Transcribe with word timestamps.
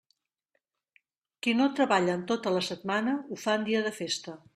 Qui 1.43 1.53
no 1.59 1.67
treballa 1.79 2.15
en 2.19 2.23
tota 2.31 2.55
la 2.57 2.63
setmana, 2.69 3.13
ho 3.29 3.39
fa 3.43 3.55
en 3.61 3.67
dia 3.69 3.85
de 3.89 3.93
festa. 3.99 4.35